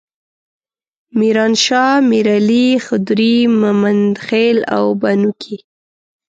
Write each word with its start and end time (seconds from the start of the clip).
میرانشاه، 1.19 1.93
میرعلي، 2.11 2.67
خدري، 2.85 3.35
ممندخیل 3.61 4.57
او 4.75 4.85
بنو 5.01 5.31
کې. 5.41 5.57